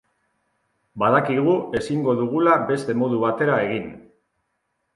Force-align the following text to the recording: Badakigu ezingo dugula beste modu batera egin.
Badakigu 1.03 1.53
ezingo 1.81 2.17
dugula 2.23 2.57
beste 2.73 2.99
modu 3.05 3.23
batera 3.27 3.61
egin. 3.69 3.87